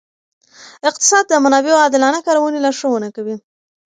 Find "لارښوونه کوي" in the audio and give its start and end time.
2.65-3.35